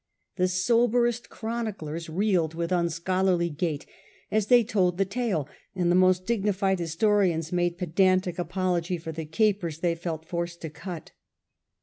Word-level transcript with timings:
The 0.37 0.47
soberest 0.47 1.29
chroniclers 1.29 2.09
reeled 2.09 2.55
with 2.55 2.71
unscholarly 2.71 3.51
gait 3.51 3.85
as 4.31 4.47
they 4.47 4.63
told 4.63 4.97
the 4.97 5.05
tale, 5.05 5.47
and 5.75 5.91
the 5.91 5.95
most 5.95 6.25
dignified 6.25 6.79
historians 6.79 7.51
made 7.51 7.77
pedantic 7.77 8.39
apology 8.39 8.97
for 8.97 9.11
the 9.11 9.25
capers 9.25 9.77
they 9.77 9.93
felt 9.93 10.25
forced 10.25 10.59
to 10.61 10.71
cut. 10.71 11.11